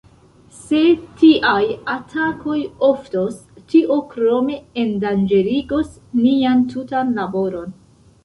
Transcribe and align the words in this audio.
Se 0.59 0.77
tiaj 1.17 1.65
atakoj 1.95 2.55
oftos, 2.87 3.35
tio 3.73 3.97
krome 4.13 4.57
endanĝerigos 4.85 5.91
nian 6.23 6.65
tutan 6.75 7.13
laboron. 7.21 7.77